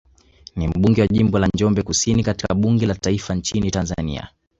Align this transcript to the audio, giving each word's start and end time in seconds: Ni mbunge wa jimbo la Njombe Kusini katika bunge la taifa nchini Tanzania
Ni 0.55 0.67
mbunge 0.67 1.01
wa 1.01 1.07
jimbo 1.07 1.39
la 1.39 1.47
Njombe 1.53 1.81
Kusini 1.83 2.23
katika 2.23 2.53
bunge 2.53 2.85
la 2.85 2.95
taifa 2.95 3.35
nchini 3.35 3.71
Tanzania 3.71 4.29